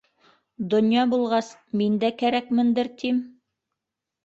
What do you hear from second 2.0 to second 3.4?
дә кәрәкмендер, тим.